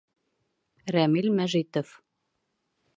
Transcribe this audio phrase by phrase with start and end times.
[0.95, 1.89] Рәмил МӘЖИТОВ: